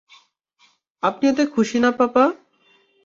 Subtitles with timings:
[1.03, 2.23] আপনি এতে খুশি না, পাপা?